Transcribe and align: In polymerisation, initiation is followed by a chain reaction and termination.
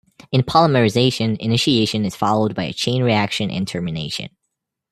In 0.31 0.41
polymerisation, 0.41 1.37
initiation 1.37 2.05
is 2.05 2.15
followed 2.15 2.55
by 2.55 2.63
a 2.63 2.73
chain 2.73 3.03
reaction 3.03 3.51
and 3.51 3.67
termination. 3.67 4.29